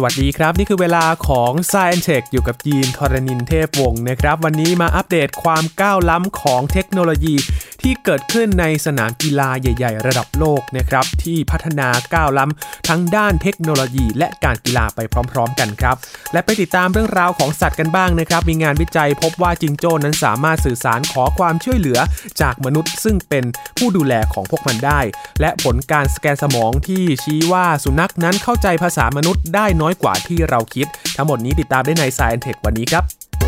[0.00, 7.34] สวัสดีครับ นี่คือเวลาของ Science Tech อยู่กับยีนทรณินเทพวงศ์นะครับ วันนี้มาอัปเดตความก้าวล้ำของเทคโนโลยี
[7.82, 15.00] ที่เกิดขึ้นในสนามกีฬาใหญ่ ๆ ระดับโลกนะครับที่พัฒนาก้าวล้ำทั้งด้านเทคโนโลยีและการกีฬาไป
[15.32, 15.96] พร้อม ๆ กันครับ
[16.32, 21.98] และไปติดตามเรื่องราวของสัตว์กันบ้างนะครับ มีงานวิจัยพบว่าจิงโจ้นั้นสามารถสื่อสารขอความช่วยเหลือ
[22.40, 23.44] จากมนุษย์ ซึ่งเป็น
[23.78, 25.00] ผู้ดูแลของพวกมันได้
[25.40, 33.47] และผลการสแกนสมองที่ชี้ว่าสุนัขนั้นเข้าใจภาษามนุษย์ได้น้อยกว่าที่เราคิด ทั้งหมดนี้ติดตามได้ใน Science Tech วันนี้ครับ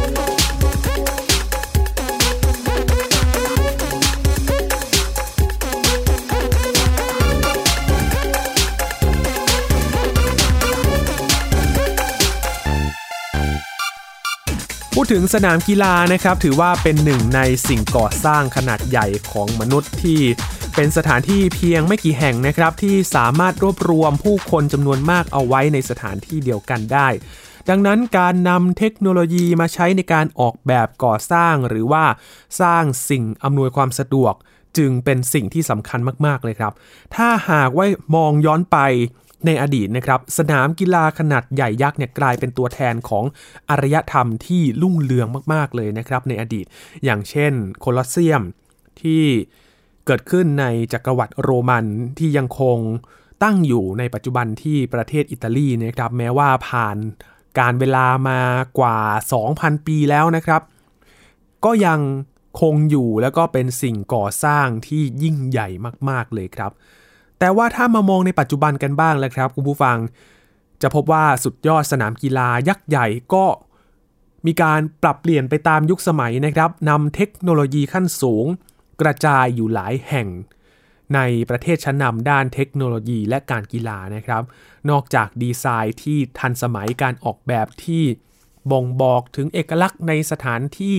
[15.03, 20.21] พูดถึงสนามกีฬานะครับถือว่าเป็นหนึ่งในสิ่งก่อสร้างขนาดใหญ่ของมนุษย์ที่
[20.75, 27.09] เป็นสถานที่เพียงไม่กี่แห่งนะครับที่สามารถรวบรวมผู้คนจำนวนมากเอาไว้ในสถานที่เดียวกันได้
[27.69, 32.05] ดังนั้นการนำเทคโนโลยีมาใช้ในการออกแบบก่อสร้างหรือว่า
[32.61, 34.35] สร้างสิ่งอำนวยความสะดวก
[34.79, 36.73] จึงเป็นสิ่งที่สำคัญมาก ๆ เลยครับ
[37.17, 37.87] ถ้าหากว่า
[38.17, 38.79] มองย้อนไป
[39.47, 43.25] ในอดีตนะครับสนามกีฬาขนาดใหญ่ยักษ์เนี่ยกลายเป็นตัวแทนของ
[43.71, 46.67] อารยธรรมที่รุ่งเรืองมากๆเลยนะครับในอดีต
[47.05, 48.43] อย่างเช่นโคลอสเซียม
[49.01, 49.23] ที่
[50.07, 51.87] เกิดขึ้นในจักรวรรดิโรมัน
[52.19, 52.79] ที่ยังคง
[53.43, 56.97] ตั้งอยู่ในปัจจุบันที่ประเทศอิตาลีนะครับแม้ว่าผ่าน
[57.59, 58.41] การเวลามา
[58.79, 58.99] กว่า
[59.43, 60.63] 2,000 ปีแล้วนะครับ
[61.65, 62.01] ก็ยัง
[62.61, 65.69] คงอยู่แล้วก็เป็นสิ่งก่อสร้างที่ยิ่งใหญ่
[66.09, 66.73] มากๆเลยครับ
[67.41, 69.97] แต่ว่าถ้ามามองในปัจจุบันกันบ้างแล้วครับคุณผู้ฟัง
[70.83, 73.45] จะพบว่าสุดยอดสนามกีฬายักษ์ใหญ่ก็
[74.47, 78.47] มีการปรับเปลี่ยนไปตามยุคสมัยนะครับนำเทคโนโลยีขั้นสูง
[79.01, 80.29] กระจายอยู่หลายแห่ง
[81.15, 81.21] ใน
[81.51, 84.43] ประเทศชั้นนำด้านเทคโนโลยีและการกีฬานะครับ
[84.91, 88.03] นอกจากดีไซน์ที่ทันสมัยการออกแบบที่
[88.71, 90.99] บ่งบอกถึงเอกลักษณ์ในสถานที่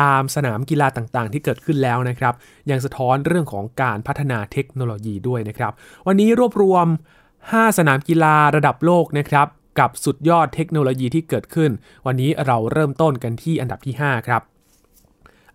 [0.00, 2.34] ตามสนามกีฬาต่างๆ ที่เกิดขึ้นแล้วนะครับ
[2.70, 5.72] ยังสะท้อนเรื่องของการพัฒนาเทคโนโลยีด้วยนะครับ
[6.06, 6.86] วันนี้รวบรวม
[7.32, 9.46] 5 สนามกีฬาระดับโลกนะครับ
[9.78, 11.70] กับสุดยอดเทคโนโลยีที่เกิดขึ้น
[12.06, 14.42] วันนี้เราเริ่มต้นกันที่อันดับที่ 5 ครับ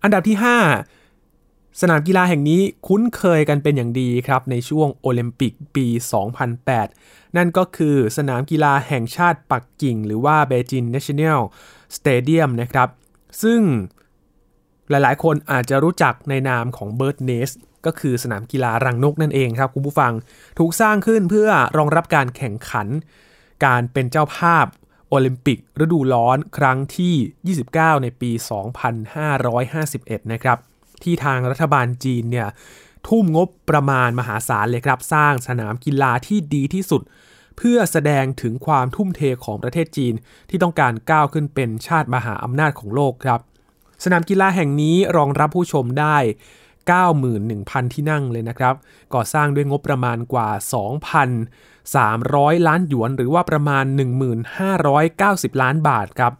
[0.02, 5.86] อันดับที่ 5 สนามกีฬาแห่งนี้คุ้นเคยกันเป็นอย่างดีครับในช่วงโอลิมปิกปี
[6.62, 11.40] 2008 นั่นก็คือสนามกีฬาแห่งชาติปักกิ่ง หรือว่าเบจิง National
[11.96, 12.88] Stadium นะครับ
[13.42, 13.60] ซึ่ง
[14.90, 17.56] หลายๆ คนอาจจะรู้จักในนามของ Bird Nest
[17.86, 20.12] ก็คือสนามกีฬารังนกนั่นเองครับคุณผู้ฟัง
[20.58, 22.88] ถูกสร้างขึ้นเพื่อรองรับการแข่งขัน
[23.64, 24.66] การเป็นเจ้าภาพ
[25.08, 28.30] โอลิมปิกฤดูร้อนครั้งที่ 29 ในปี
[29.50, 30.58] 2551 นะครับ
[31.02, 32.48] ที่ทางรัฐบาลจีนเนี่ย
[33.08, 37.02] ทุ่มงบประมาณมหาศาลเลยครับ สร้างสนามกีฬาที่ดีที่สุด
[37.56, 40.14] เพื่อแสดงถึงความทุ่มเทของประเทศจีน
[40.50, 43.40] ที่ต้องการก้าวขึ้นเป็นชาติมหาอำนาจของโลกครับ
[44.04, 46.16] สนามกีฬาแห่งนี้รองรับผู้ชมได้
[47.06, 48.74] 91,000 ที่นั่งเลยนะครับ
[49.14, 50.50] ก่อสร้างด้วยงบประมาณกว่า
[51.58, 53.84] 2,300 ล้านหยวน หรือว่าประมาณ
[54.72, 56.34] 1,590 ล้านบาทครับ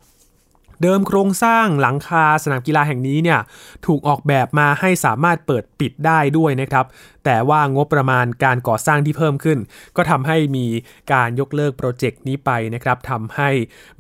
[0.83, 3.41] เดิมโครงสร้างหลังคาสนามกีฬาแห่งนี้เนี่ย
[3.87, 6.87] ถูกออกแบบมาให้สามารถเปิดปิดได้ด้วยนะครับ
[7.25, 9.59] แต่ว่างบประมาณการก่อสร้างที่เพิ่มขึ้น
[9.97, 10.67] ก็ทำให้มี
[11.13, 13.51] การยกเลิกโปรเจกต์นี้ไปนะครับทำให้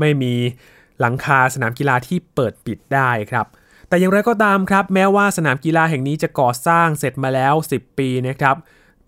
[0.01, 0.35] ไม่มี
[1.01, 3.47] หลังคาสนามกีฬาที่เปิดปิดได้ครับ
[3.89, 8.57] แต่อย่างไรก็ตามครับ แม้ว่าสนามกีฬาแห่งนี้จะก่อสร้างเสร็จมาแล้ว 10 ปีนะครับ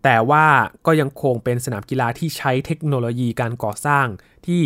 [0.05, 0.47] แต่ว่า
[0.87, 4.07] ก็ยังคงเป็นสนามกีฬาที่ใช้เทคโนโลยีการก่อสร้าง
[4.47, 4.63] ที่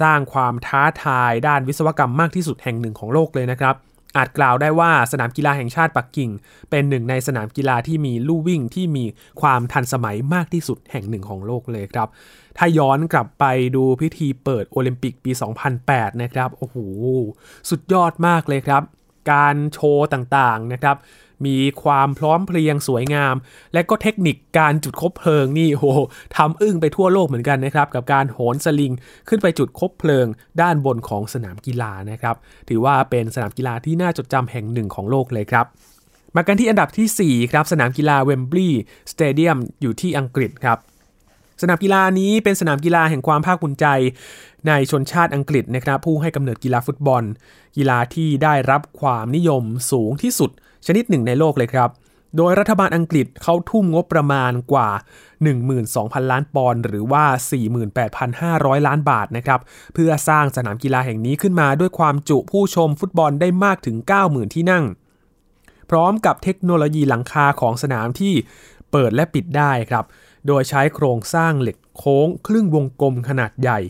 [0.00, 3.74] สร้างความท้าทายด้านวิศวกรรมมากที่สุดแห่งหนึ่งของโลกเลยนะครับ
[4.16, 6.30] อาจกล่าวได้ว่าสนามกีฬาแห่งชาติปักกิ่ง
[6.70, 9.04] เป็นหนึ่งในสนามกีฬาที่มีลู่วิ่งที่มี
[9.40, 12.08] ความทันสมัยมากที่สุดแห่งหนึ่งของโลกเลยครับ
[12.58, 13.44] ถ้าย้อนกลับไป
[13.76, 15.30] ดูพิธีเปิดโอลิมปิกปี
[15.76, 16.76] 2008 นะครับ โอ้โห
[17.70, 18.82] สุดยอดมากเลยครับ
[19.32, 20.96] การโชว์ต่างๆนะครับ
[21.46, 23.34] มีความพร้อมเพรียงสวยงาม
[23.72, 25.84] และก็เทคนิคการจุดคบเพลิงนี่โห
[26.36, 28.92] ทำอึ้งไปทั่วโลกเหมือนกันนะครับ กับการโหนสลิง
[29.28, 30.26] ขึ้นไปจุดคบเพลิง
[30.60, 32.36] ด้านบนของสนามกีฬานะครับ
[32.68, 35.66] ถือว่าเป็นสนามกีฬาที่น่าจดจำแห่งหนึ่งของโลกเลยครับ
[36.36, 38.82] มากันที่อันดับที่ 4 ครับ สนามกีฬาเวมบลีย์
[39.12, 40.78] สเตเดียมอยู่ที่อังกฤษครับ
[41.62, 43.86] สนามกีฬานี้เป็นสนามกีฬาแห่งความภาคภูมิใจ
[44.66, 47.22] ในชนชาติอังกฤษนะครับผู้ให้กำเนิดกีฬาฟุตบอล
[47.76, 50.50] กีฬาที่ได้รับความนิยมสูงที่สุด
[50.86, 51.90] ชนิดหนึ่งในโลกเลยครับ
[52.36, 54.88] โดยรัฐบาลอังกฤษเขาทุ่มงบประมาณกว่า
[55.60, 57.24] 12,000 ล้านปอนด์หรือว่า
[58.06, 59.60] 48,500 ล้านบาทนะครับ
[59.94, 64.84] เพื่อสร้างสนามกีฬาแห่งนี้ขึ้นมาด้วยความจุผู้ชมฟุตบอลได้มากถึง 90,000 ที่นั่ง
[65.90, 68.34] พร้อมกับเทคโนโลยีหลังคาของสนามที่
[68.90, 70.04] เปิดและปิดได้ครับ
[70.46, 73.80] โดยใช้โครงสร้างเหล็กโค้งครึ่งวงกลมขนาดใหญ่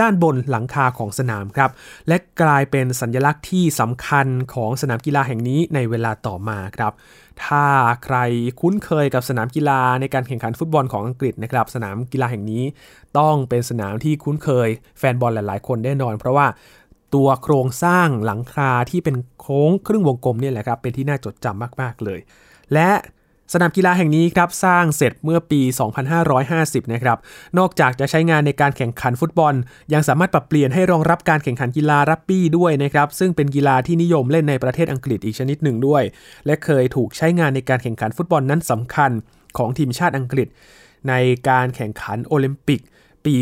[0.00, 1.70] ด้านบนหลังคาของสนามครับ
[2.08, 6.92] และกลายเป็นสัญลักษณ์ที่สำคัญของสนามกีฬาแห่งนี้ในเวลาต่อมาครับ
[7.44, 7.66] ถ้า
[8.04, 8.16] ใคร
[8.60, 12.62] คุ้นเคยกับสนามกีฬาในการแข่งขันฟุตบอลของอังกฤษนะครับ สนามกีฬาแห่งนี้
[13.18, 14.68] ต้องเป็นสนามที่คุ้นเคย
[14.98, 16.46] แฟนบอลหลาย ๆ คนแน่นอน เพราะว่า
[17.14, 22.20] ตัวโครงสร้างหลังคาที่เป็นโค้งครึ่งวงกลมเนี่ยแหละครับเป็นที่น่าจดจำมาก ๆ เลย
[22.72, 22.90] และ
[23.52, 25.60] สนามกีฬาแห่งนี้ครับสร้างเสร็จเมื่อปี
[26.26, 27.18] 2550 นะครับ
[27.58, 29.54] นอกจากจะใช้งานในการแข่งขันฟุตบอล
[29.92, 36.02] ยังสามารถปรับเปลี่ยนให้รองรับการแข่งขันกีฬารักบี้ด้วยนะครับซึ่งเป็นกีฬาที่นิยมเล่นในประเทศอังกฤษอีกชนิดหนึ่งด้วย
[36.46, 39.10] และเคยถูกใช้งานในการแข่งขันฟุตบอลนั้นสำคัญ
[39.58, 40.48] ของทีมชาติอังกฤษ
[41.08, 41.14] ใน
[41.48, 42.80] การแข่งขันโอลิมปิก
[43.24, 43.34] ปี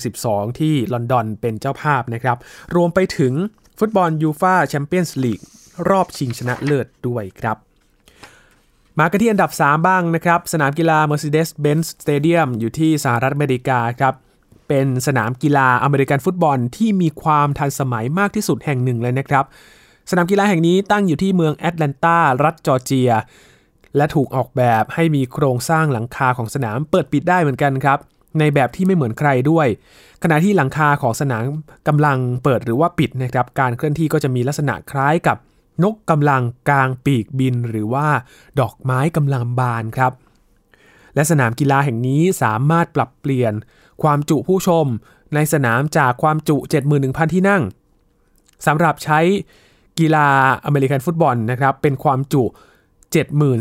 [0.00, 2.36] 2012 ที่ลอนดอนเป็นเจ้าภาพนะครับ
[2.74, 3.32] รวมไปถึง
[3.78, 5.40] ฟุตบอลยูฟาแชมเปี้ยนส์ลีก
[5.88, 7.58] รอบชิงชนะเลิศด้วยครับ
[9.00, 14.14] มากันที่อันดับ 3 บ้างนะครับ สนามกีฬา Mercedes-Benz Stadium อยู่ที่สหรัฐอเมริกาครับ
[14.68, 19.44] เป็นสนามกีฬาอเมริกันฟุตบอลที่มีความทันสมัยมากที่สุดแห่งหนึ่งเลยนะครับ
[20.10, 23.10] สนามกีฬาแห่งนี้ตั้งอยู่ที่เมืองแอตแลนตารัฐจอร์เจีย
[23.96, 27.98] และถูกออกแบบให้มีโครงสร้างหลังคาของสนามเปิดปิดได้เหมือนกันครับ
[28.38, 29.66] ในแบบที่ไม่เหมือนใครด้วย
[30.22, 31.42] ขณะที่หลังคาของสนาม
[31.88, 35.36] กำลังเปิดหรือว่าปิดนะครับ การเคลื่อนที่ก็จะมีลักษณะคล้ายกับ
[35.82, 38.08] นกกำลังกลางปีกบินหรือว่า
[38.60, 40.12] ดอกไม้กำลังบานครับ
[41.14, 43.52] และสนามกีฬาแห่งนี้สามารถปรับเปลี่ยน
[44.02, 44.86] ความจุผู้ชม
[45.34, 46.56] ในสนามจากความจุ
[46.94, 47.62] 71,000 ที่นั่ง
[48.66, 49.20] สำหรับใช้
[49.98, 50.28] กีฬา
[50.64, 52.42] อเมริกันฟุตบอลนะครับเป็นความจุ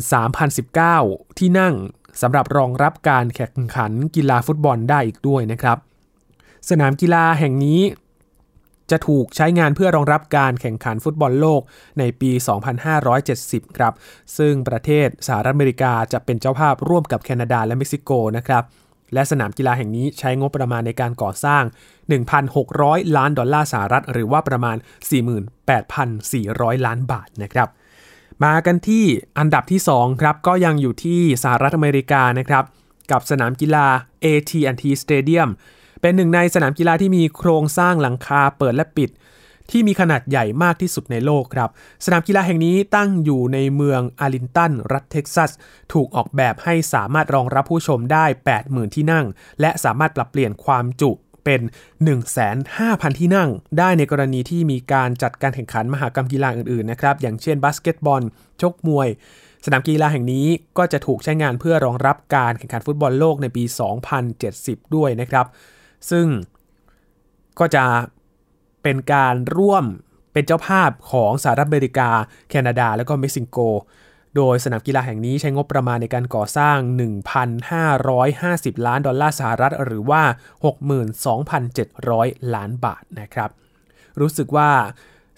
[0.10, 1.74] 73,019 ที่นั่ง
[2.22, 5.78] สำหรับรองรับการแข่งขันกีฬาฟุตบอลได้อีกด้วยนะครับ
[6.70, 7.80] สนามกีฬาแห่งนี้
[8.94, 11.62] จะถูกใช้งานเพื่อรองรับการแข่งขันฟุตบอลโลก
[12.00, 12.32] ในปี
[13.24, 13.94] 2570 ครับ
[14.38, 18.64] ซึ่งประเทศสหรัฐอเมริกาจะเป็นเจ้าภาพร่วมกับแคนาดาและเม็กซิโกนะครับ
[19.14, 21.64] และสนามกีฬาแห่งนี้ใช้งบประมาณในการก่อสร้าง
[22.40, 24.78] 1,600 ล้านดอลลาร์สหรัฐ หรือว่าประมาณ
[26.02, 27.70] 48,400 ล้านบาทนะครับ
[28.44, 29.06] มากันที่
[29.38, 32.64] อันดับที่ 2 ครับ ก็ยังอยู่ที่สหรัฐอเมริกานะครับ
[33.12, 33.88] กับสนามกีฬา
[34.24, 35.50] AT&T Stadium
[36.06, 39.10] เป็นหนึ่งในสนามกีฬาที่มีโครงสร้างหลังคาเปิดและปิด
[39.72, 41.70] ที่มีขนาดใหญ่มากที่สุดในโลกครับ
[42.06, 45.52] สนามกีฬาแห่งนี้ตั้งอยู่ในเมืองอารินตัน รัฐเท็กซัส
[45.94, 48.26] ถูกออกแบบให้สามารถรองรับผู้ชมได้
[48.60, 49.26] 80,000 ที่นั่ง
[49.62, 51.12] และสามารถปรับเปลี่ยนความจุ
[51.46, 51.62] เป็น
[52.40, 58.22] 1,500ที่นั่ง ได้ในกรณีที่มีการจัดการแข่งขันมหกรรมกีฬาอื่นๆ นะครับ อย่างเช่นบาสเกตบอล
[58.62, 59.08] ชกมวย
[59.66, 60.48] สนามกีฬาแห่งนี้
[60.78, 63.64] ก็จะถูกใช้งานเพื่อรองรับการแข่งขันฟุตบอลโลกในปี
[64.30, 65.48] 2070 ด้วยนะครับ
[66.12, 66.28] ซึ่ง
[67.60, 67.86] ก็จะ
[68.84, 69.86] เป็นการร่วม
[70.34, 72.10] เป็นเจ้าภาพของสหรัฐอเมริกา
[72.50, 73.58] แคนาดา และก็เม็กซิโก
[74.36, 76.78] โดยสนามกีฬาแห่งนี้ใช้งบประมาณในการก่อสร้าง
[77.58, 80.24] 1,550 ล้านดอลลาร์สหรัฐ หรือว่า
[81.20, 83.50] 62,700 ล้านบาทนะครับ
[84.20, 84.70] รู้สึกว่า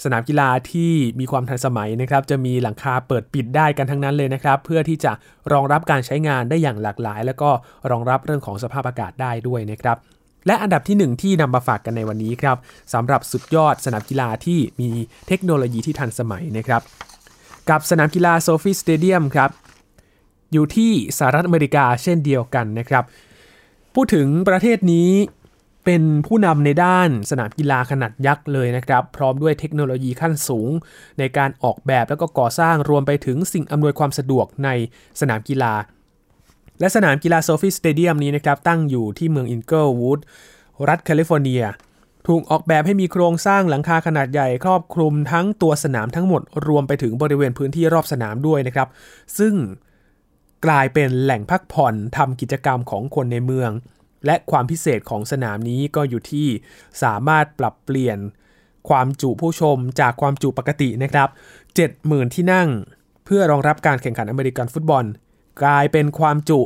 [0.04, 5.12] สนามกีฬาที่มีความทันสมัยนะครับ จะมีหลังคาเปิดปิดได้กันทั้งนั้นเลยนะครับ เพื่อที่จะ
[5.52, 7.50] รองรับการใช้งานได้อย่างหลากหลาย แล้วก็
[7.92, 9.98] รองรับเรื่องของสภาพอากาศได้ด้วยนะครับ
[10.48, 12.58] และอันดับที่ 1 ที่นำมาฝากกันในวันนี้ครับ
[12.94, 14.90] สำหรับสุดยอดสนามกีฬาที่มี
[15.28, 16.82] เทคโนโลยีที่ทันสมัยนะครับ
[17.70, 19.50] กับสนามกีฬา SoFi Stadium ครับ
[20.54, 23.04] อยู่ที่สหรัฐอเมริกาเช่นเดียวกันนะครับ
[23.96, 25.12] พูดถึงประเทศนี้
[25.86, 30.70] เป็นผู้นำในด้านสนามกีฬาขนาดยักษ์เลยนะครับ พร้อมด้วยเทคโนโลยีขั้นสูง
[31.20, 34.70] ในการออกแบบแล้วก็ก่อสร้างรวมไปถึงสิ่งอำนวยความสะดวกใน
[35.20, 35.74] สนามกีฬา
[36.80, 40.20] และสนามกีฬา SoFi Stadium นี้นะครับตั้งอยู่ที่เมืองอินเกิลวูด
[40.88, 41.64] รัฐแคลิฟอร์เนีย
[42.28, 48.88] ถูกออกแบบให้มีโครงสร้างหลังคาขนาดใหญ่ครอบคลุมทั้งตัวสนามทั้งหมดรวมไปถึงบริเวณพื้นที่รอบสนามด้วยนะครับ
[49.38, 49.54] ซึ่ง
[50.66, 53.72] กลายเป็นแหล่งพักผ่อนทำกิจกรรมของคนในเมือง
[54.26, 56.48] และความพิเศษของสนามนี้ก็อยู่ที่
[57.04, 58.18] สามารถปรับเปลี่ยน
[58.90, 61.30] ความจุผู้ชมจากความจุปกตินะครับ
[61.82, 62.70] 70,000 ที่นั่ง
[63.26, 65.06] เพื่อรองรับการแข่งขันอเมริกันฟุตบอล
[65.64, 66.60] กลายเป็นความจุ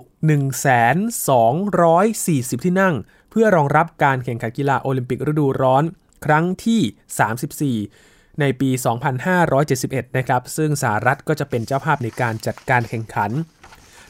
[0.89, 2.95] 1,240 ที่นั่ง
[3.29, 5.83] เพื่อรองรับการแข่งขันกีฬาโอลิมปิกฤดูร้อน
[6.25, 8.69] ครั้งที่ 34 ในปี
[9.63, 13.31] 2571 นะครับ ซึ่งสหรัฐก็จะเป็นเจ้าภาพในการจัดการแข่งขัน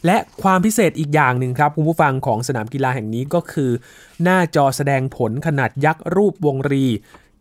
[0.06, 3.72] และความพิเศษอีกอย่างหนึ่งครับคุณผู้ฟังของสนามกีฬาแห่งนี้ก็คือ
[4.24, 6.86] หน้าจอแสดงผลขนาดยักษ์รูปวงรี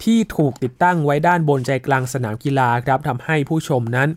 [0.05, 4.09] ที่ถูกติดตั้งไว้ด้านบนใจกลางสนามกีฬาครับทำให้ผู้ชมนั้น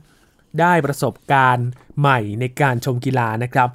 [0.59, 1.67] ได้ประสบการณ์
[1.99, 3.69] ใหม่ในการชมกีฬานะครับ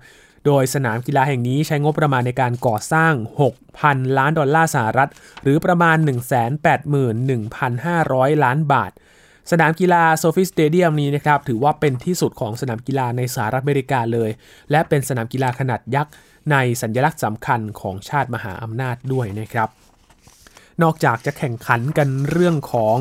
[0.46, 3.12] โดยสนามกีฬาแห่งนี้ใช้งบประมาณในการก่อสร้าง
[3.66, 5.10] 6,000 ล้านดอลลาร์สหรัฐ
[5.42, 5.96] หรือประมาณ
[7.60, 8.90] 181,500 ล้านบาท
[9.50, 14.30] สนามกีฬา SoFi Stadium นี้นะครับถือว่าเป็นที่สุดของสนามกีฬาในสหรัฐอเมริกาเลย
[14.70, 16.12] และเป็นสนามกีฬาขนาดยักษ์
[16.50, 19.68] ในสัญลักษณ์สำคัญของชาติมหาอำนาจด้วยนะครับ
[20.82, 22.96] นอกจากจะแข่งขันกันเรื่องของ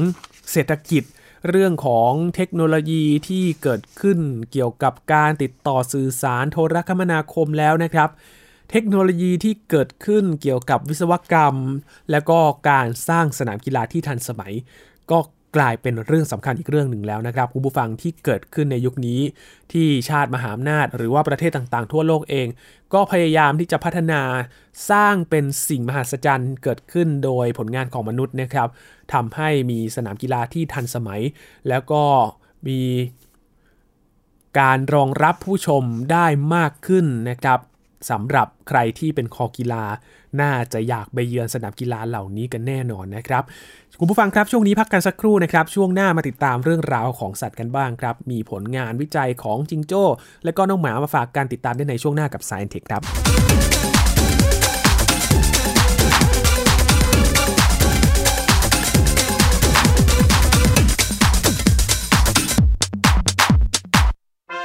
[0.51, 1.03] เศรษฐกิจ
[1.49, 4.19] เรื่องของเทคโนโลยีที่เกิดขึ้น
[4.51, 8.09] เกี่ยวกับการติดต่อสื่อสารโทรคมนาคมแล้วนะครับ
[8.71, 11.55] เทคโนโลยีที่เกิดขึ้นเกี่ยวกับวิศวกรรม
[12.11, 14.53] และก็การสร้างสนามกีฬาที่ทันสมัย
[15.11, 15.19] ก็
[15.55, 19.19] กลายเป็นเรื่องสำคัญอีกเรื่องหนึ่งแล้วนะครับคุณผู้ฟังที่เกิดขึ้นในยุคนี้
[19.71, 22.47] ที่ชาติมหาอำนาจ หรือว่าประเทศต่างๆ ทั่วโลกเอง
[22.93, 24.21] ก็พยายามที่จะพัฒนา
[24.89, 28.69] สร้างเป็นสิ่งมหัศจรรย์เกิดขึ้นโดยผลงานของมนุษย์นะครับ
[29.13, 31.21] ทำให้มีสนามกีฬาที่ทันสมัย
[31.69, 32.03] แล้วก็
[32.67, 32.81] มี
[34.59, 37.59] การรองรับผู้ชมได้มากขึ้นนะครับ
[38.09, 39.83] สำหรับใครที่เป็นคอกีฬา
[40.41, 43.43] น่าจะอยากไปเยือนสนามกีฬาเหล่านี้กันแน่นอนนะครับ
[43.99, 50.03] คุณผู้ฟังครับช่วงนี้พักกันสักครู่นะครับ ช่วงหน้ามาติดตามเรื่องราวของสัตว์กันบ้างครับ มีผลงานวิจัยของจิงโจ้
[50.45, 53.01] และก็น้องหมามาฝากการติดตามได้ในช่วงหน้ากับ Science Tech ครับ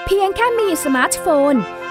[0.06, 1.56] เพียงแค่มีสมาร์ทโฟน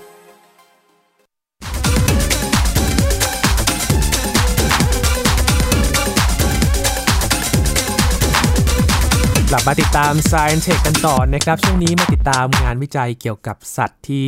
[9.53, 14.27] กลับมาติดตาม Science Tech กันต่อนะครับ ช่วงนี้มาติดตามงานวิจัยเกี่ยวกับสัตว์ที่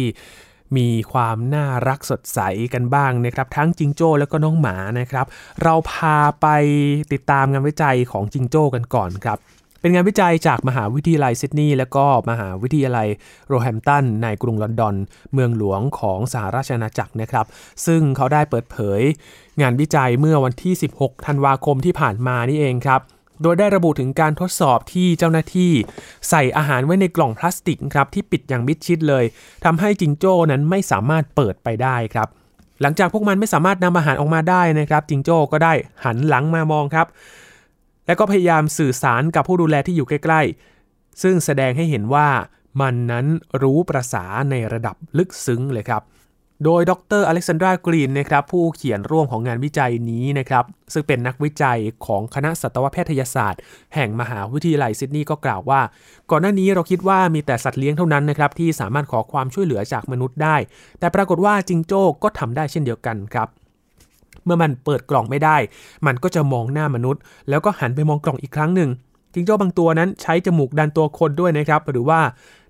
[0.77, 2.39] มีความน่ารักสดใส
[2.73, 5.25] กันบ้างนะครับ ทั้งจิงโจ้แล้วก็น้องหมานะครับ
[5.63, 6.47] เราพาไป
[7.13, 9.37] ติดตามงานวิจัยของจิงโจ้กันก่อนครับ
[9.81, 13.07] เป็นงานวิจัยจากมหาวิทยาลัยซิดนีย์และก็มหาวิทยาลัย
[13.47, 14.95] โรแฮมตันในกรุงลอนดอน
[15.33, 17.45] เมืองหลวงของสหราชอาณาจักรนะครับ
[17.85, 19.01] ซึ่งเขาได้เปิดเผย
[19.61, 23.01] งานวิจัยเมื่อวันที่ 16 ธันวาคมที่ผ่านมานี่เองครับ
[23.43, 25.71] โดยได้ระบุถึงการทดสอบที่เจ้าหน้าที่
[26.29, 29.23] ใส่อาหารไว้ในกล่องพลาสติกครับที่ปิดอย่างมิดชิดเลย
[29.65, 32.27] ทำให้จิงโจ้นั้นไม่สามารถเปิดไปได้ครับ
[32.81, 35.73] หลังจากพวกมันไม่สามารถนำอาหารออกมาได้นะครับ จิงโจ้ก็ได้
[36.05, 37.07] หันหลังมามองครับ
[38.05, 40.41] และก็พยายามสื่อสารกับผู้ดูแลที่อยู่ใกล้
[40.81, 42.27] ๆ ซึ่งแสดงให้เห็นว่า
[42.81, 43.25] มันนั้น
[43.61, 46.01] รู้ประษาในระดับลึกซึ้งเลยครับ
[46.63, 53.61] โดยดรอเล็กซานดรากรีนนะครับผู้เขียนร่วมของงานวิจัยนี้นะครับซึ่งเป็นนักวิจัยของคณะสัตวแพทยศาสตร์
[53.95, 55.81] แห่งมหาวิทยาลัยซิดนีย์ก็กล่าวว่า
[56.29, 60.55] ก่อนหน้านี้เราคิดว่ามีแต่สัตว์เลี้ยงเท่านั้นนะครับที่สามารถขอความช่วยเหลือจากมนุษย์ได้
[60.99, 63.47] แต่ปรากฏว่าจิงโจ้ก็ทำได้เช่นเดียวกันครับ
[64.45, 65.57] เมื่อมันเปิดกล่องไม่ได้
[66.05, 68.89] มันก็จะมองหน้ามนุษย์ แล้วก็หันไปมองกล่องอีกครั้งหนึ่ง
[69.33, 72.19] จิงโจ้บางตัวนั้นใช้จมูกดันตัวคนด้วยนะครับ หรือว่า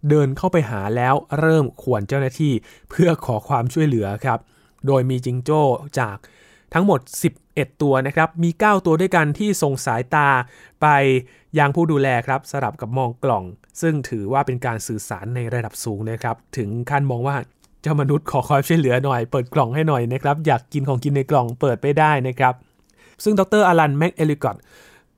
[0.09, 2.53] เดินเข้าไปหาแล้วเริ่มขวนเจ้าหน้าที่
[2.89, 4.39] เพื่อขอความช่วยเหลือครับ
[4.87, 5.61] โดยมีจิงโจ้
[5.99, 6.17] จาก
[6.73, 6.99] ทั้งหมด
[7.39, 10.29] 11 ตัวนะครับ มี 9 ตัวด้วยกันที่ส่งสายตา
[10.81, 10.87] ไป
[11.59, 13.43] ยังผู้ดูแลครับสลับกับมองกล่อง
[13.81, 17.35] ซึ่งถือว่าเป็นการสื่อสารในระดับสูงนะครับ ถึงขั้นมองว่า
[17.81, 22.53] เจ้ามนุษย์ขอความช่วยเหลือหน่อย เปิดกล่องให้หน่อยนะครับ อยากกินของกินในกล่องเปิดไปได้นะครับ
[23.23, 24.55] ซึ่งดรอลันแม็กเอลิกอต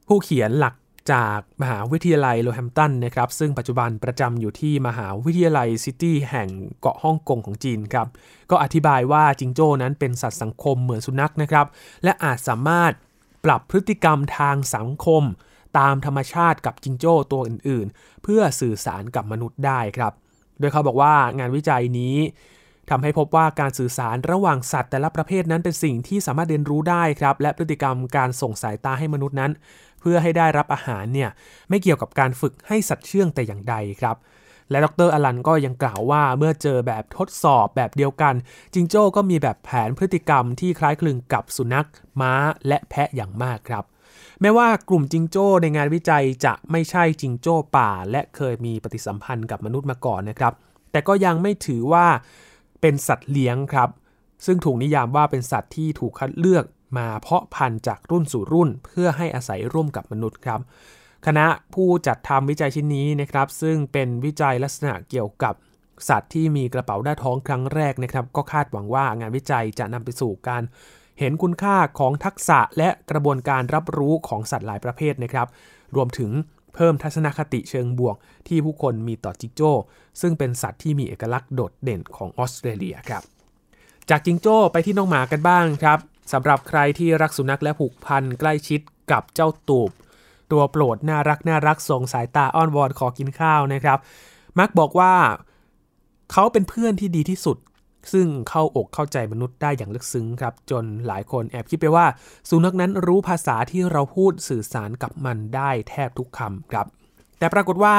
[0.08, 0.74] ผู้เขียนหลัก
[1.12, 8.08] จากมหาวิทยาลัยโลแฮมตันนะครับซึ่งปัจจุบันประจำอยู่ที่มหาวิทยาลัยซิตี้แห่งเกาะฮ่องกงของจีนครับ
[8.52, 11.66] ก็อธิบายว่าจิงโจ้นั้นเป็นสัตว์สังคมเหมือนสุนัขนะครับ
[12.04, 12.94] และอาจสามารถ
[13.46, 15.24] ปรับพฤติกรรมทางสังคม
[15.80, 20.14] ตามธรรมชาติกับจิงโจ้ตัวอื่นๆ เพื่อสื่อสารกับมนุษย์ได้ครับ
[20.60, 22.18] โดยเขาบอกว่างานวิจัยนี้
[22.90, 29.52] ทำให้พบว่าการสื่อสารระหว่างสัตว์แต่ละประเภทนั้นเป็นสิ่งที่สามารถเรียนรู้ได้ครับ และพฤติกรรมการส่งสายตาให้มนุษย์นั้น
[30.06, 31.30] พื่อให้ได้รับอาหารเนี่ย
[31.70, 34.16] ไม่เกี่ยวกับการฝึกให้สัตว์เชื่องแต่อย่างใดครับ
[34.72, 38.34] และดรอลันก็ยังกล่าวว่าเมื่อเจอแบบทดสอบแบบเดียวกัน
[38.74, 41.88] จิงโจ้ก็มีแบบแผนพฤติกรรมที่คล้ายคลึงกับสุนัข
[42.22, 42.34] ม้า
[42.68, 43.84] และแพะอย่างมากครับ
[44.42, 50.54] แม้ว่ากลุ่มจิงโจ้ในงานวิจัยจะไม่ใช่จิงโจ้ป่า และเคยมีปฏิสัมพันธ์กับมนุษย์มาก่อนนะครับ
[50.92, 52.08] แต่ก็ยังไม่ถือว่า
[52.82, 53.90] เป็นสัตว์เลี้ยงครับ
[54.46, 56.66] ซึ่งถูกนิยามว่าเป็นสัตว์ที่ถูกคัดเลือก
[56.98, 60.60] มาเพาะพันธุ์จากรุ่นสู่รุ่นเพื่อให้อาศัยร่วมกับมนุษย์ครับ
[61.26, 65.54] คณะผู้จัดทำวิจัยชิ้นนี้นะครับ ซึ่งเป็นวิจัยลักษณะเกี่ยวกับ
[66.10, 70.64] สัตว์ที่มีกระเป๋าหน้าท้องครั้งแรกนะครับ ก็คาดหวังว่างานวิจัยจะนำไปสู่การ
[71.20, 75.48] เห็นคุณค่าของทักษะและกระบวนการรับรู้ของสัตว์หลายประเภทนะครับ
[75.96, 76.32] รวมถึง
[76.76, 78.16] เพิ่มทัศนคติเชิงบวก
[78.48, 79.72] ที่ผู้คนมีต่อจิงโจ้
[80.22, 83.24] ซึ่งเป็นสัตว์ที่มีเอกลักษณ์โดดเด่นของออสเตรเลียครับ
[84.10, 86.00] จากจิงโจ้ไปที่น้องหมากันบ้างครับ
[86.32, 89.92] สำหรับใครที่รักสุนัขและผูกพันใกล้ชิดกับเจ้าตูบ
[90.52, 94.00] ตัวโปรดน่ารักน่ารักส่งสายตาอ้อนวอนขอกินข้าวนะครับ
[94.60, 95.14] มักบอกว่า
[96.32, 97.58] เขาเป็นเพื่อนที่ดีที่สุด
[98.14, 102.06] ซึ่งเข้าอกเข้าใจมนุษย์ได้อย่างลึกซึ้งครับ จนหลายคนแอบคิดไปว่า
[102.50, 106.86] สุนัขนั้นรู้ภาษาที่เราพูดสื่อสารกับมันได้แทบทุกคำครับ
[107.40, 107.96] แต่ปรากฏว่า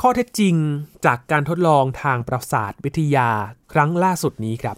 [0.00, 0.54] ข้อเท็จจริง
[1.04, 3.28] จากการทดลองทางประสาทวิทยา
[3.72, 4.76] ครั้งล่าสุดนี้ครับ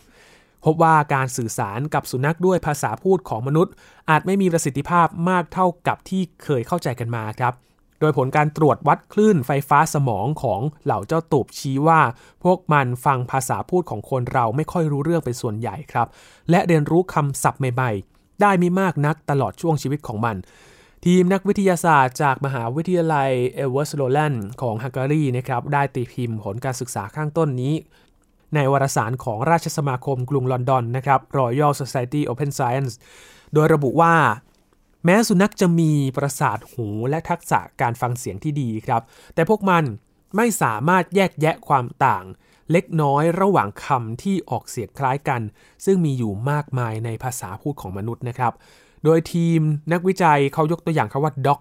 [0.65, 3.73] พบว่าการสื่อสารกับสุนัขด้วยภาษาพูดของมนุษย์
[4.11, 7.55] อาจไม่มีประสิทธิภาพมากเท่ากับที่เคยเข้าใจกันมาครับ
[8.01, 12.01] โดยผลการตรวจวัดคลื่นไฟฟ้าสมองของเหล่าเจ้าตูบชี้ว่า
[12.45, 16.07] พวกมันฟังภาษาพูดของคนเราไม่ค่อยรู้เรื่องเป็นส่วนใหญ่ครับ
[16.51, 20.37] และเรียนรู้คำศัพท์ใหม่ๆ ได้ไม่มากนักตลอดช่วงชีวิตของมัน
[21.07, 27.75] ทีมนักวิทยาศาสตร์จากมหาวิทยาลัยเอิตเวิชโลรานด์ของฮังการีนะครับได้ตีพิมพ์ผลการศึกษาข้างต้นนี้
[28.55, 32.95] ในวารสารของราชสมาคมกรุงลอนดอนนะครับ Royal Society Open Science
[33.55, 34.15] โดยระบุว่า
[35.05, 39.03] แม้สุนัขจะมีประสาทหูและทักษะการฟังเสียงที่ดีครับ
[39.35, 39.85] แต่พวกมัน
[40.37, 42.25] ไม่สามารถแยกแยะความต่าง
[42.73, 45.41] เล็กน้อยระหว่างคำที่ออกเสียงคล้ายกัน
[45.85, 48.53] ซึ่งมีอยู่มากมายในภาษาพูดของมนุษย์นะครับ
[49.05, 49.61] โดยทีม
[49.93, 51.61] นักวิจัยเขายกตัวอย่างคำว่า dog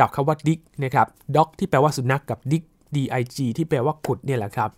[0.00, 2.64] กับคำว่า dick นะครับ dog ที่แปลว่าสุนัขกกับ dick
[2.96, 4.70] dig ที่แปลว่าขุดเนี่ยแหละครับ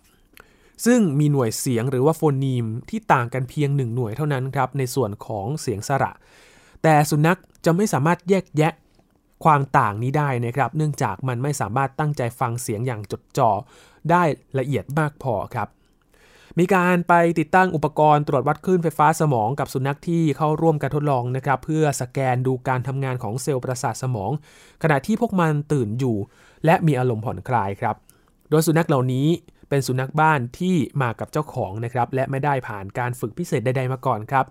[0.85, 6.11] ซึ่งมีหน่วยเสียงหรือว่าโฟนีมที่ต่างกันเพียงหนึ่งหน่วยเท่านั้นครับในส่วนของเสียงสระ
[6.83, 8.73] แต่สุนัขจะไม่สามารถแยกแยะ
[9.43, 13.49] ความต่างนี้ได้นะครับ เนื่องจากมันไม่สามารถตั้งใจฟังเสียงอย่างจดจ่อ
[14.09, 14.23] ได้
[14.59, 15.67] ละเอียดมากพอครับ
[16.59, 24.31] มีการไปติดตั้งอุปกรณ์ตรวจวัดคลื่นไฟฟ้าสมองกับสุนัขที่เข้าร่วมการทดลองนะครับ เพื่อสแกนดูการทำงานของเซลล์ประสาทสมอง
[24.83, 26.17] ขณะที่พวกมันตื่นอยู่
[26.65, 27.95] และมีอารมณ์ผ่อนคลายครับ
[28.49, 29.27] โดยสุนัขเหล่านี้
[29.71, 34.45] เป็นสุนัขบ้านที่มากับเจ้าของนะครับและไม่ได้ผ่านการฝึกพิเศษใดๆมาก่อนครับ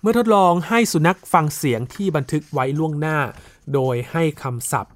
[0.00, 3.18] เมื่อทดลองให้สุนัขฟังเสียงที่บันทึกไว้ล่วงหน้า
[3.74, 4.94] โดยให้คำศัพท์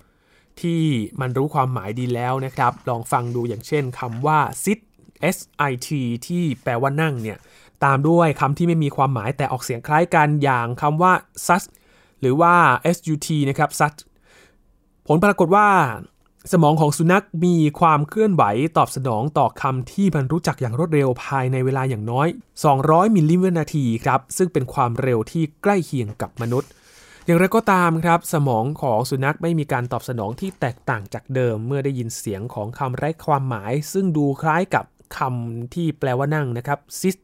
[0.62, 0.84] ที่
[1.20, 4.78] มันรู้ความหมายดีแล้วนะครับ ลองฟังดูอย่างเช่นคำว่า sit
[5.36, 5.38] s
[5.70, 5.88] i t
[6.26, 7.38] ที่แปลว่านั่งเนี่ย
[7.84, 11.12] ตามด้วยคำที่ไม่มีความหมายแต่ออกเสียงคล้ายกันอย่างคำว่า
[11.46, 11.62] sus
[12.20, 12.54] หรือว่า
[12.96, 13.94] sut นะครับ sus
[15.06, 15.68] ผลปรากฏว่า
[16.50, 18.42] สมองของสุนัขมีความเคลื่อนไหว
[18.76, 22.28] ตอบสนองต่อคำที่มันรู้จักอย่างรวดเร็วภายในเวลาอย่างน้อย
[22.72, 26.70] 200 มิลลิวินาทีครับ ซึ่งเป็นความเร็วที่ใกล้เคียงกับมนุษย์
[27.26, 34.84] อย่างไรก็ตามครับ สมองของสุนัขไม่มีการตอบสนองที่แตกต่างจากเดิม เมื่อได้ยินเสียงของคำไร้ความหมาย ซึ่งดูคล้ายกับ
[35.16, 37.16] คำที่แปลว่านั่งนะครับ sit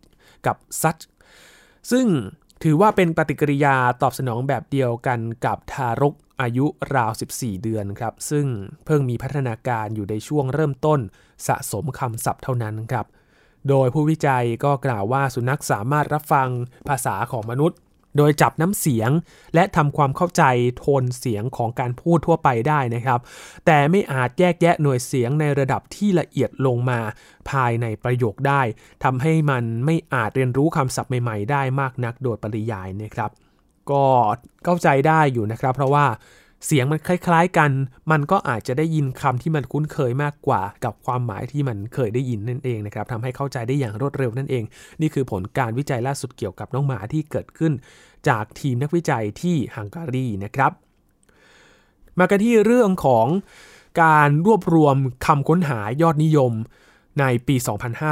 [0.46, 1.02] กับ such
[1.90, 2.06] ซึ่ง
[2.62, 8.46] ถือว่าเป็นปฏิกิริยาตอบสนองแบบเดียวกันกับทารกอายุราว 14 เดือนครับ ซึ่ง
[8.84, 11.00] เพิ่งมีพัฒนาการอยู่ในช่วงเริ่มต้น
[11.46, 13.06] สะสมคำศัพท์เท่านั้นครับ
[13.68, 16.48] โดยผู้วิจัยก็กล่าวว่าสุนัขสามารถรับฟัง
[16.88, 17.78] ภาษาของมนุษย์
[18.18, 19.10] โดยจับน้ำเสียง
[19.54, 20.42] และทำความเข้าใจ
[20.78, 23.20] โทนเสียงของการพูดทั่วไปได้นะครับ
[23.66, 27.00] แต่ไม่อาจแยกแยะหน่วยเสียงในระดับที่ละเอียดลงมา
[27.50, 28.62] ภายในประโยคได้
[29.04, 33.30] ทำให้มันไม่อาจเรียนรู้คำศัพท์ใหม่ ๆ ได้มากนักโดยปริยายนะครับ
[33.90, 34.04] ก็
[34.64, 36.06] เข้าใจได้อยู่นะครับ เพราะว่า
[36.66, 37.70] เสียงมันคล้าย ๆกัน
[38.10, 44.64] มันก็อาจจะได้ยินคำที่มันคุ้นเคยมากกว่า กับความหมายที่มันเคยได้ยินนั่นเองนะครับทำให้เข้าใจได้อย่างรวดเร็วนั่นเอง
[45.00, 47.72] นี่คือผลการวิจัยล่าสุดเกี่ยวกับน้องหมาที่เกิดขึ้น
[48.28, 50.72] จากทีมนักวิจัยที่ฮังการีนะครับ
[52.18, 53.26] มากันที่เรื่องของ
[54.02, 56.52] การรวบรวมคำค้นหายอดนิยม
[57.20, 57.56] ในปี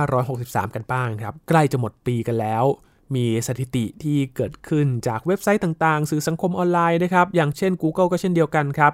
[0.09, 2.65] 2563 กันบ้างครับ ใกล้จะหมดปีกันแล้ว
[3.15, 8.93] มีสถิติที่เกิดขึ้นจากเว็บไซต์ต่างๆ สื่อสังคมออนไลน์นะครับ อย่างเช่น Google ก็เช่นเดียวกันครับ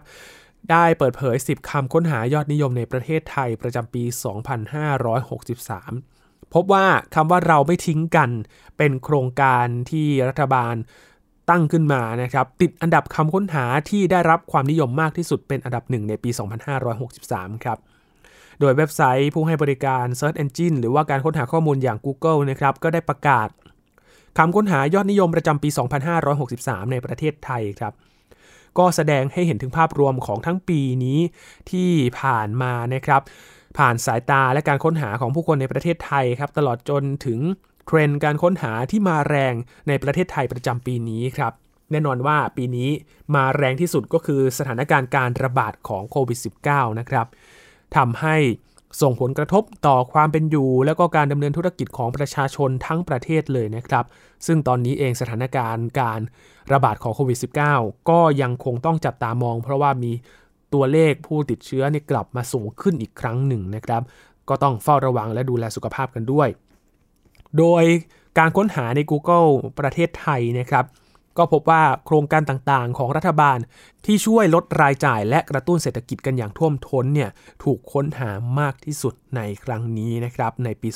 [0.70, 4.04] ได้เปิดเผย 10 คำค้นหายอดนิยมในประเทศไทยประจำปี
[5.68, 8.30] 2563 พบว่าคำว่าเราไม่ทิ้งกัน
[8.78, 10.74] เป็นโครงการที่รัฐบาล
[11.50, 16.30] ตั้งขึ้นมานะครับ ติดอันดับคำค้นหาที่ได้รับความนิยมมากที่สุดเป็นอันดับหนึ่งในปี
[16.96, 17.78] 2563 ครับ
[18.60, 23.48] โดยเว็บไซต์ผู้ให้บริการ Search Engine หรือว่าการค้นหาข้อมูลอย่าง Google นะครับ ก็ได้ประกาศ
[24.38, 25.68] คำค้นหายอดนิยมประจำปี
[26.30, 27.92] 2563 ในประเทศไทยครับ
[28.78, 31.18] ก็แสดงให้เห็นถึงภาพรวมของทั้งปีนี้
[31.70, 31.90] ที่
[32.20, 33.22] ผ่านมานะครับ
[33.78, 37.40] ผ่านสายตาและการค้นหาของผู้คนในประเทศไทยครับ ตลอดจนถึง
[37.86, 39.54] เทรนด์การค้นหาที่มาแรง
[39.88, 41.52] ในประเทศไทยประจำปีนี้ครับ
[41.90, 42.90] แน่นอนว่าปีนี้
[43.34, 47.26] มาแรงที่สุดก็คือสถานการณ์การระบาดของโควิด -19 นะครับ
[47.96, 48.36] ทำให้
[49.00, 54.04] ส่งผลกระทบต่อความเป็นอยู่ และก็การดำเนินธุรกิจของประชาชนทั้งประเทศเลยนะครับ
[54.46, 56.20] ซึ่งตอนนี้เองสถานการณ์การ
[56.72, 57.38] ระบาดของโควิด
[57.72, 60.12] -19 ก็ยังคงต้องจับตามอง เพราะว่ามี
[60.74, 64.02] ตัวเลขผู้ติดเชื้อนี่กลับมาสูงขึ้นอีกครั้งหนึ่งนะครับ
[64.48, 66.48] ก็ต้องเฝ้าระวังและดูแลสุขภาพกันด้วย
[67.58, 67.84] โดย
[68.38, 69.50] การค้นหาใน Google
[69.80, 70.84] ประเทศไทยนะครับ
[71.38, 73.58] ก็พบว่าโครงการต่างๆ ของรัฐบาล
[74.06, 77.30] ที่ช่วยลดรายจ่ายและกระตุ้นเศรษฐกิจกันอย่างท่วมท้นเนี่ย
[77.62, 80.88] ถูกค้นหามากที่สุดในครั้งนี้นะครับในปี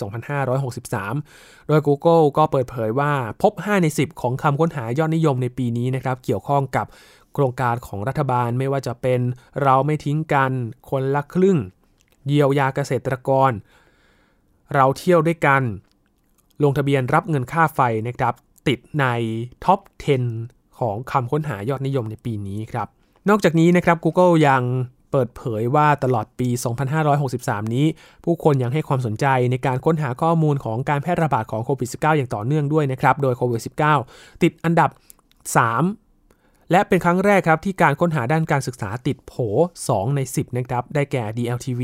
[0.61, 6.87] 2563 โดย Google ก็เปิดเผยว่าพบ 5 ใน 10 ของคำค้นหายอดนิยมในปีนี้นะครับเกี่ยวข้องกับ
[7.35, 9.21] โครงการของรัฐบาลไม่ว่าจะเป็น
[9.63, 10.53] เราไม่ทิ้งกัน
[10.91, 11.59] คนละครึ่ง
[12.27, 13.51] เยียวยาเกษตรกร
[14.75, 15.63] เราเที่ยวด้วยกัน
[16.63, 18.35] ลงทะเบียนรับเงินค่าไฟนะครับ
[18.69, 19.07] ติดใน
[19.65, 19.81] ท็อป
[20.29, 22.89] 10 ของคำค้นหายอดนิยมในปีนี้ครับ
[23.29, 24.63] นอกจากนี้นะครับ Google ยัง
[25.11, 26.49] เปิดเผยว่าตลอดปี
[27.11, 27.87] 2563 นี้
[28.25, 33.63] ผู้คนยังให้ความสนใจในการค้นหาข้อมูลของการแพร่ระบาดของโควิด -19 อย่างต่อเนื่องด้วยนะครับ โดยโควิด
[34.03, 39.35] -19 ติดอันดับ 3 และเป็นครั้งแรกครับที่การค้นหาด้านการศึกษาติดโผ
[39.77, 41.83] 2 ใน 10 นะครับ ได้แก่ DLTV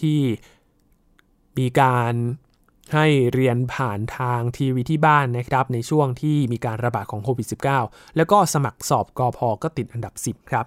[0.00, 0.18] ที่
[1.58, 2.14] มีการ
[2.94, 7.46] ให้เรียนผ่านทางทีวีที่บ้านนะครับในช่วงที่มีการระบาดของโควิด
[7.82, 10.66] -19 แล้วก็สมัครสอบกอพอก็ติดอันดับ 10 ครับ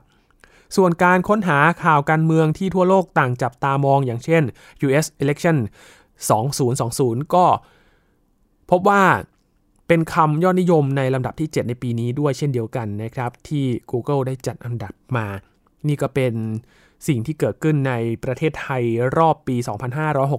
[0.75, 4.43] ส่วนการค้นหาข่าวการเมืองที่ทั่วโลกต่างจับตามองอย่างเช่น
[4.85, 5.57] US election
[6.45, 7.45] 2020 ก็
[8.71, 9.03] พบว่า
[9.87, 15.27] เป็นคำยอดนิยมในลำดับที่ 7 ในปีนี้ด้วยเช่นเดียวกันนะครับ ที่ Google ได้จัดอันดับมา
[15.87, 16.33] นี่ก็เป็น
[17.07, 18.83] สิ่งที่เกิดขึ้นในประเทศไทย
[19.17, 19.55] รอบปี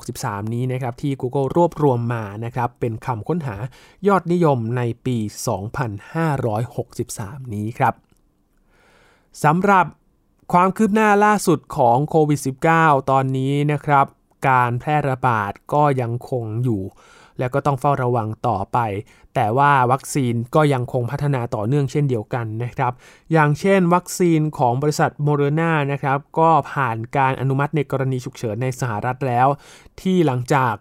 [0.00, 3.56] 2563 นี้นะครับที่ Google รวบรวมมานะครับเป็นคำค้นหา
[4.08, 5.16] ยอดนิยมในปี
[6.76, 7.94] 2563 นี้ครับ
[9.44, 9.86] สำหรับ
[10.52, 12.40] ความคืบหน้าล่าสุดของโควิด
[12.74, 14.06] -19 ตอนนี้นะครับ
[14.48, 16.82] การแพร่ระบาดก็ยังคงอยู่
[17.38, 18.78] แล้วก็ต้องเฝ้าระวังต่อไป
[19.34, 22.92] แต่ว่าวัคซีนก็ยังคงพัฒนาต่อเนื่องเช่นเดียวกันนะครับ
[23.32, 29.46] อย่างเช่น วัคซีนของบริษัทโมเดอร์นานะครับก็ผ่านการอนุมัติในกรณีฉุกเฉินในสหรัฐแล้ว
[30.00, 30.74] ที่หลังจาก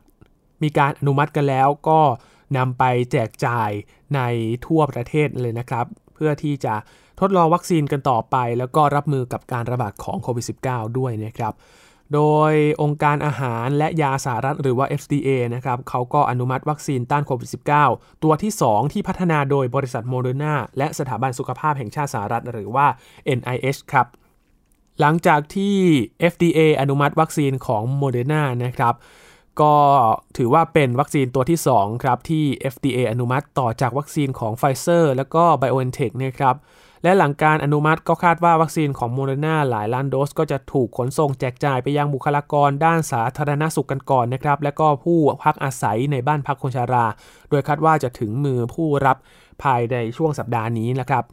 [0.63, 1.99] มีการอนุมัติกันแล้วก็
[2.57, 3.71] นำไปแจกจ่าย
[4.15, 4.21] ใน
[4.65, 6.75] ทั่วประเทศเลยนะครับ เพื่อที่จะ
[7.19, 11.53] ทดลองวัคซีนกันต่อไป แล้วก็รับมือกับการระบาดของโควิด -19 ด้วยนะครับ
[12.13, 17.49] โดยองค์การอาหารและยาสหรัฐหรือว่า FDA นะครับเขาก็อนุมัติวัคซีนต้านโควิด
[17.87, 22.87] -19 ตัวที่ 2 ที่พัฒนาโดยบริษัทโมเดอร์นาและสถาบันสุขภาพแห่งชาติสหรัฐหรือว่า
[23.37, 24.07] NIH ครับ
[24.99, 25.75] หลังจากที่
[26.31, 28.95] FDA อนุมัติวัคซีนของโมเดอร์นานะครับ
[29.61, 29.75] ก็
[30.37, 36.55] ถือว่าเป็นวัคซีนตัวที่ 2 ครับ ที่ FDA อนุมัติต่อจากวัคซีนของ Pfizer แล้วก็ BioNTech นะครับ
[37.05, 47.05] และหลังการอนุมัติก็คาดว่าวัคซีนของโมเดอร์นาหลายล้านโดสก็จะถูกขนส่งแจกจ่ายไปยังบุคลากรด้านสาธารณสุขกันก่อนนะครับ และก็ผู้พักอาศัยในบ้านพักคนชารา
[47.49, 49.17] โดยคาดว่าจะถึงมือผู้รับ
[49.63, 51.23] ภายในช่วงสัปดาห์นี้นะครับ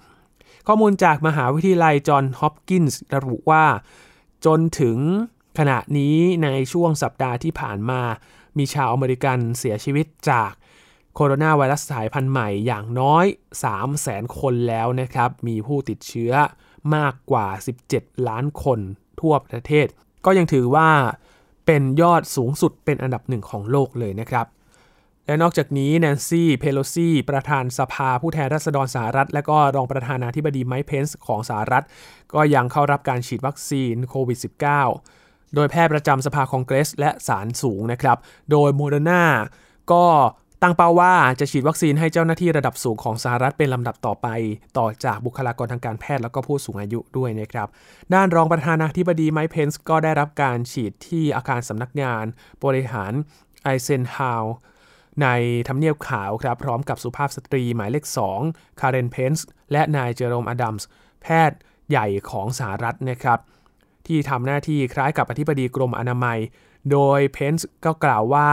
[0.66, 3.64] ข้อมูลจากมหาวิทยาลัยจอห์นฮอปกินส์ระบุว่า
[4.46, 4.98] จนถึง
[5.58, 8.00] ขณะนี้ในช่วงสัปดาห์ที่ผ่านมา
[8.58, 10.52] มีชาวอเมริกันเสียชีวิตจาก
[11.14, 16.32] โคโรนาไวรัสสายพันธุ์ใหม่อย่างน้อย 3 0 0แสนคนแล้วนะครับ มีผู้ติดเชื้อ
[16.94, 17.46] มากกว่า
[17.88, 18.78] 17 ล้านคน
[19.20, 19.86] ทั่วประเทศ
[20.24, 20.88] ก็ยังถือว่า
[21.66, 24.46] เป็นยอดสูงสุดเป็นอันดับหนึ่งของโลกเลยนะครับ
[25.26, 31.84] และนอกจากนี้แนนซี่ เพโลซี ประธานสภาผู้แทนราษฎรสหรัฐ และก็รองประธานาธิบดีไมค์เพนซ์ของสหรัฐ
[32.34, 34.38] ก็ยังเข้ารับการฉีดวัคซีนโควิด
[34.96, 38.18] -19 โดยแพทย์ประจำสภาคองเกรส และศาลสูงนะครับ
[38.50, 39.24] โดยโมเดอร์นา
[39.92, 40.04] ก็
[40.62, 44.28] ตั้งเป้าว่าจะฉีดวัคซีนให้เจ้าหน้าที่ระดับสูงของสหรัฐเป็นลำดับต่อไป
[44.78, 47.68] ต่อจากบุคลากรทางการแพทย์แล้วก็ผู้สูงอายุด้วยนะครับ
[48.14, 52.24] ด้านรองประธานาธิบดีไมค์เพนซ์ก็ได้รับการฉีดที่อาคารสำนักงาน
[52.64, 53.12] บริหาร
[53.62, 54.44] ไอเซนฮาวร์
[55.22, 55.28] ใน
[55.68, 58.04] ทำเนียบขาวครับ พร้อมกับสุภาพสตรีหมายเลข
[58.42, 60.86] 2 คาร์เรนเพนซ์และนายเจอโรมอดัมส์
[61.22, 61.58] แพทย์
[61.90, 63.38] ใหญ่ของสหรัฐนะครับ
[64.06, 66.38] ที่ทำหน้าที่คล้ายกับอธิบดีกรมอนามัย
[66.90, 68.48] โดยเพนส์ก็กล่าวว่า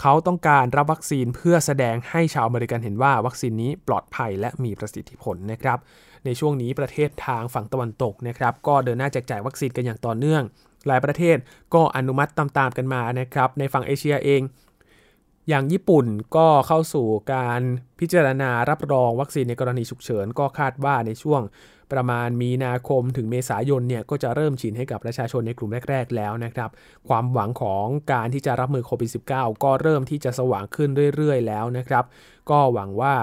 [0.00, 5.78] เขาต้องการรับวัคซีนเพื่อแสดงให้ชาวอเมริกันเห็นว่าวัคซีนนี้ปลอดภัยและมีประสิทธิผลนะครับ
[6.24, 10.42] ในช่วงนี้ประเทศทางฝั่งตะวันตกนะครับ ก็เดินหน้าแจกจ่ายวัคซีนกันอย่างต่อเนื่อง
[10.86, 11.36] หลายประเทศ
[11.74, 14.42] ก็อนุมัติตามๆกันมานะครับ ในฝั่งเอเชียเอง
[15.48, 16.06] อย่างญี่ปุ่น
[16.36, 17.60] ก็เข้าสู่การ
[18.00, 21.42] พิจารณารับรองวัคซีนในกรณีฉุกเฉิน ก็คาดว่าในช่วง
[21.92, 26.70] ประมาณมีนาคมถึงเมษายนเนี่ยก็จะเริ่มฉีดให้กับประชาชนในกลุ่มแรก ๆ แล้วนะครับ
[27.08, 32.04] ความหวังของการที่จะรับมือโควิด -19 ก็เริ่มที่จะสว่างขึ้นเรื่อย ๆ แล้วนะครับ
[32.50, 33.14] ก็หวังว่า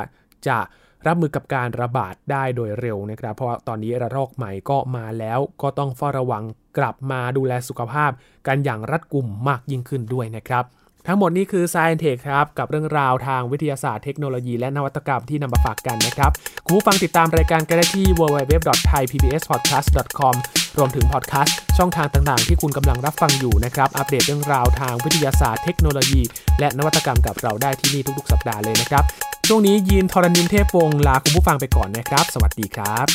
[0.48, 0.60] จะ
[1.08, 6.44] รับมือกับการระบาดได้โดยเร็วนะครับ เพราะตอนนี้ระลอกใหม่ก็มาแล้วก็ต้องเฝ้าระวัง
[6.78, 8.12] กลับมาดูแลสุขภาพ
[8.48, 10.66] กันอย่างรัดกุมมากยิ่งขึ้นด้วยนะครับ
[11.08, 16.32] ทั้งหมดนี้คือ Science Tech ครับกับเรื่องราวทางวิทยาศาสตร์เทคโนโลยีและนวัตกรรมที่นำมาฝากกันนะครับ
[16.66, 20.36] คุณผู้ฟังติดตามรายการกันได้ที่ www.thaipbspodcast.com
[20.78, 26.22] รวมถึงพอดแคสต์ช่องทางต่างๆ ที่คุณกำลังรับฟังอยู่นะครับ อัปเดตเรื่องราวทางวิทยาศาสตร์เทคโนโลยี
[26.60, 29.04] และนวัตกรรมกับเราได้ที่นี่ทุกๆ สัปดาห์เลยนะครับ
[29.48, 33.08] ช่วงนี้ยีนทรณินเทพวงศ์ลาคุณผู้ฟังไปก่อนนะครับ สวัสดีครับ